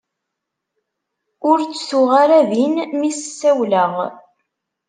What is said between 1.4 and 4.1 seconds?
Ur tt-tuɣ ara din mi s-ssawleɣ.